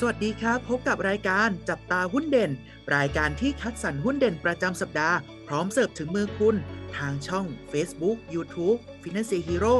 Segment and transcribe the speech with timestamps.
[0.00, 2.50] สวัสดีครับ พบกับรายการจับตาหุ้นเด่น
[2.96, 6.56] รายการที่คัดสรรหุ้นเด่นประจำสัปดาห์ พร้อมเสิร์ฟถึงมือคุณ
[6.96, 9.76] ทางช่อง Facebook YouTube Finance Hero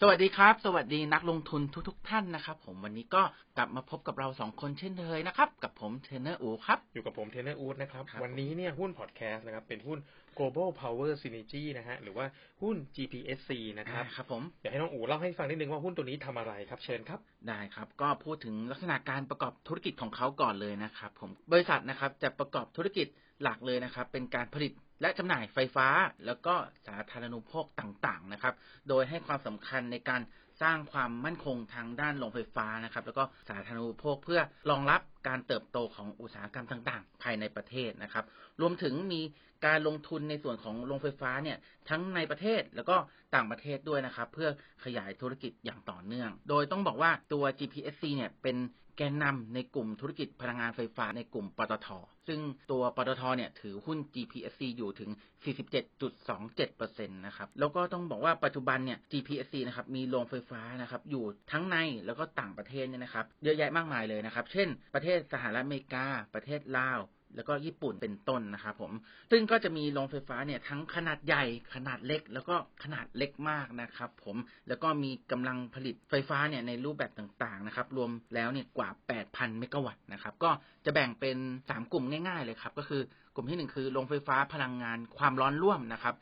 [0.00, 3.22] สวัสดีครับ สวัสดีนักลงทุนทุกๆทท่านนะครับ ผมวันนี้ก็
[3.58, 9.98] กลับมาพบกับเราสองคนเช่นเคยนะครับ กับผมเทรนเนอร์อูครับ อยู่กับผมเทรนเนอร์อูดนะครับครับ วันนี้เนี่ยหุ้นพอดแคสต์นะครับ เป็นหุ้น
[10.38, 12.26] Global Power Synergy นะฮะ หรือว่า
[12.62, 23.06] หุ้น GPSC นะครับอ่าครับผมอยากให้น้องอูเล่าให้ฟังนิดนึงว่าหุ้นตัวนี้ทำอะไรครับ เชิญครับ ได้ครับ ก็พูดถึงลักษณะการประกอบธุรกิจของเขาก่อนเลยนะครับผม บริษัทนะครับจะประกอบธุรกิจ
[23.42, 25.88] หลักเลยนะครับ เป็นการผลิตและจำหน่ายไฟฟ้า
[26.26, 26.54] แล้วก็
[26.86, 28.54] สาธารณูปโภคต่างๆนะครับ
[28.88, 30.20] โดยให้ความสำคัญในการ
[30.62, 34.40] สร้างความมั่นคงทางด้านโรงไฟฟ้านะครับ แล้วก็สาธารณูปโภคเพื่อ
[34.70, 38.24] รองรับ การเติบโตของอุตสาหกรรมต่าง ๆ ภายในประเทศนะครับ
[38.60, 39.20] รวมถึงมี
[39.66, 42.96] การลงทุนในส่วนของโรงไฟฟ้าเนี่ยทั้งในประเทศแล้วก็
[43.34, 44.48] ต่างประเทศด้วยนะครับ เพื่อ
[44.84, 48.56] ขยายธุรกิจอย่างต่อเนื่อง โดยต้องบอกว่าตัว GPSC เนี่ยเป็น
[48.96, 51.88] แกนนำในกลุ่มธุรกิจพลังงานไฟฟ้าในกลุ่มปตท
[52.28, 55.10] ซึ่งตัวปตทเนี่ยถือหุ้น GPSC อยู่ถึง
[55.44, 67.00] 47.27%นะครับ แล้วก็ต้องบอกว่าปัจจุบันเนี่ย GPSC นะครับมีโรงไฟฟ้านะครับอยู่ทั้งในแล้วก็ต่างประเทศเนี่ยนะครับเยอะแยะมากมายเลยนะครับ เช่น ประเทศสหรัฐอเมริกา ประเทศลาว
[67.36, 68.92] แล้วก็ญี่ปุ่นเป็นต้นนะครับผม
[69.30, 74.36] ซึ่งก็จะมีโรงไฟฟ้าเนี่ยทั้งขนาดใหญ่ ขนาดเล็ก แล้วก็ขนาดเล็กมากนะครับผม
[74.68, 78.90] แล้วก็มีกำลังผลิตไฟฟ้าเนี่ยในรูปแบบต่างๆนะครับ รวมแล้วเนี่ยกว่า
[79.24, 80.50] 8,000 เมกะวัตต์นะครับ ก็
[80.84, 83.02] จะแบ่งเป็น 3 กลุ่มง่าย ๆ เลยครับ ก็คือ
[83.34, 86.14] กลุ่มที่ 1 คือโรงไฟฟ้าพลังงานความร้อนร่วมนะครับ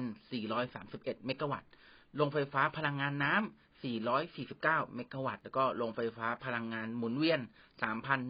[0.00, 1.70] 4,431 เมกะวัตต์
[2.16, 7.40] โรงไฟฟ้าพลังงานน้ำ 449 เมกะวัตต์ แล้วก็โรงไฟฟ้าพลังงานหมุนเวียน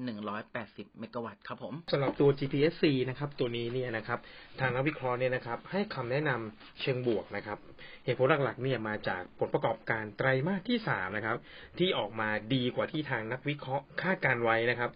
[0.04, 4.18] 3,180 เมกะวัตต์ครับผมสำหรับตัว GPSC นะครับ ตัวนี้เนี่ยนะครับ
[4.60, 7.58] ทางนักวิเคราะห์เนี่ยนะครับ ให้คำแนะนำเชิงบวกนะครับ
[8.04, 11.36] เหตุผลหลักๆเนี่ยมาจากผลประกอบการไตรมาสที่สามนะครับ
[11.78, 14.90] ที่ออกมาดีกว่าที่ทางนักวิเคราะห์คาดการไว้นะครับ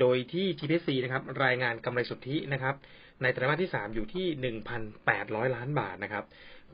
[0.00, 2.74] โดยที่ GPSC นะครับ รายงานกำไรสุทธินะครับ
[3.22, 4.54] ในไตรมาสที่3อยู่ที่
[4.90, 6.24] 1,800ล้านบาทนะครับ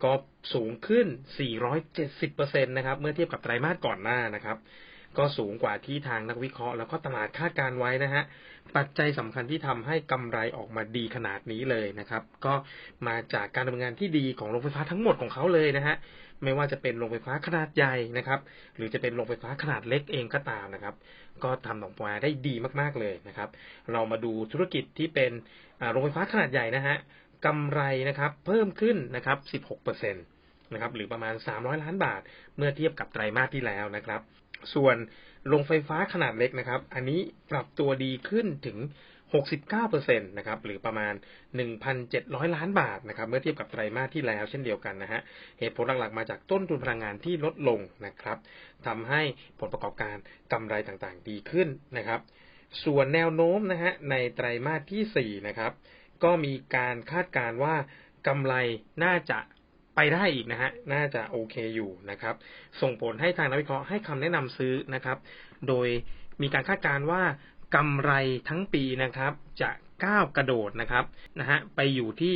[0.04, 0.12] ก็
[0.54, 1.06] สูงขึ้น
[1.87, 4.56] 470%นะครับ เมื่อเทียบกับไตรมาสก่อนหน้านะครับ
[5.19, 8.22] ก็สูงกว่าที่ทางนักวิเคราะห์แล้วก็ตลาดคาดการไว้นะฮะ
[8.77, 12.54] ปัจจัยสำคัญที่ทำให้กำไรออกมาดีขนาดนี้เลยนะครับ ก็
[13.09, 15.97] มาจากการดำเนินงานที่ดีของโรงไฟฟ้าทั้งหมดของเขาเลยนะฮะ
[16.44, 18.41] ไม่ว่าจะเป็นโรงไฟฟ้าขนาดใหญ่นะครับ
[18.77, 20.94] หรือจะเป็นโรงไฟฟ้าขนาดเล็กเองก็ตามนะครับ
[21.44, 23.48] ก็ทำออกมาได้ดีมากๆเลยนะครับ
[23.93, 25.33] เรามาดูธุรกิจที่เป็น
[25.91, 26.97] โรงไฟฟ้าขนาดใหญ่นะฮะ
[27.47, 29.38] กำไรนะครับเพิ่มขึ้นนะครับ
[29.87, 32.21] 16%นะครับหรือประมาณ 300 ล้านบาท
[32.56, 34.21] เมื่อเทียบกับไตรมาสที่แล้วนะครับ
[34.75, 34.97] ส่วน
[35.49, 38.78] โรงไฟฟ้าขนาดเล็กนะครับ อันนี้ปรับตัวดีขึ้นถึง
[39.53, 41.15] 69%นะครับ หรือประมาณ
[41.84, 45.21] 1,700 ล้านบาทนะครับ เมื่อเทียบกับไตรมาสที่แล้วเช่นเดียวกันนะฮะ
[45.59, 48.39] เหตุผลหลักๆ มาจากต้นทุนพลังงานที่ลดลงนะครับ
[48.87, 49.22] ทำให้
[49.61, 50.16] ผลประกอบการ
[50.53, 52.21] กำไรต่างๆ ดีขึ้นนะครับ
[52.84, 55.72] ส่วนแนวโน้มนะฮะ ในไตรมาสที่ 4 นะครับ
[56.25, 57.77] ก็มีการคาดการณ์ว่า
[58.27, 58.55] กำไร
[59.05, 59.39] น่าจะ
[59.97, 62.34] ไปได้อีกนะฮะ น่าจะโอเคอยู่นะครับ
[62.81, 65.19] ส่งผลให้ทางนักวิเคราะห์ให้คำแนะนำซื้อนะครับ
[65.69, 65.89] โดย
[66.43, 67.23] มีการคาดการณ์ว่า
[67.75, 68.12] กำไร
[68.49, 69.71] ทั้งปีนะครับ จะ
[70.05, 71.05] ก้าวกระโดดนะครับ
[71.41, 72.34] นะฮะไปอยู่ที่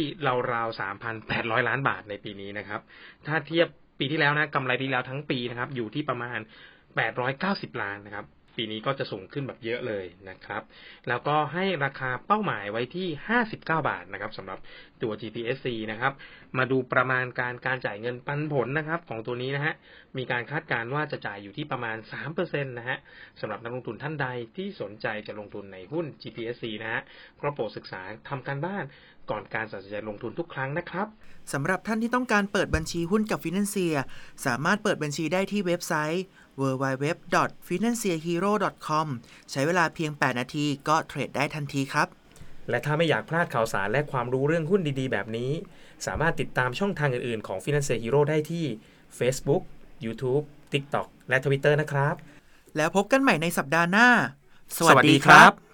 [0.53, 0.81] ราวๆ
[1.19, 2.81] 3,800ล้านบาทในปีนี้นะครับ
[3.27, 6.39] ถ้าเทียบปีที่แล้วนะกำไรปีที่แล้วทั้งปีนะครับ อยู่ที่ประมาณ
[7.11, 8.27] 890ล้านนะครับ
[8.63, 10.63] ปีนี้ก็จะสูงขึ้นแบบเยอะเลยนะครับ
[11.09, 13.09] แล้วก็ให้ราคาเป้าหมายไว้ที่
[13.45, 14.59] 59 บาทนะครับสำหรับ
[15.03, 16.13] ตัว GPSC นะครับ
[16.59, 19.75] มาดูประมาณการการจ่ายเงินปันผลนะครับของตัวนี้นะฮะ
[20.17, 21.97] มีการคาดการณ์ว่าจะจ่ายอยู่ที่ประมาณ
[22.33, 22.99] 3%นะฮะ
[23.41, 24.27] สำหรับนักลงทุนท่านใด
[24.57, 27.03] ที่สนใจจะลงทุนในหุ้น GPSC นะฮะ
[27.43, 28.85] ก็โปรดศึกษาทำการบ้าน
[29.31, 31.07] ก่อนการตัดสินใจลงทุนทุกครั้งนะครับ
[31.53, 33.95] สำหรับท่านที่ต้องการเปิดบัญชีหุ้นกับ Financier
[34.47, 36.25] สามารถเปิดบัญชีได้ที่เว็บไซต์
[36.61, 39.07] www.financierhero.com
[39.51, 42.09] ใช้เวลาเพียง 8 นาทีก็เทรดได้ทันทีครับ
[42.71, 45.51] และถ้าไม่อยากพลาดข่าวสารและความรู้เรื่องหุ้นดีๆ แบบนี้
[46.07, 48.65] สามารถติดตามช่องทางอื่นๆ ของ Finance Hero ได้ที่
[49.19, 49.63] Facebook,
[50.05, 52.15] YouTube, TikTok และ Twitter นะครับ
[52.77, 54.09] แล้วพบกันใหม่ในสัปดาห์หน้า
[54.77, 55.70] สวัสดีครับ